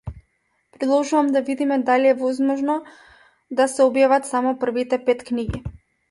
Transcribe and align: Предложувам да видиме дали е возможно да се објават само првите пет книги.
Предложувам 0.71 1.27
да 1.27 1.41
видиме 1.41 1.79
дали 1.83 2.07
е 2.07 2.13
возможно 2.21 2.77
да 3.59 3.67
се 3.73 3.85
објават 3.89 4.29
само 4.31 4.55
првите 4.65 4.99
пет 5.11 5.21
книги. 5.29 5.61